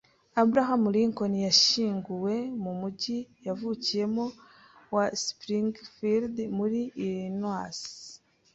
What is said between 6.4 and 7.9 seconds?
muri Illinois.